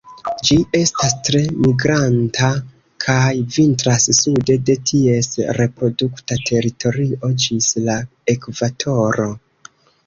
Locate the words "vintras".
3.57-4.09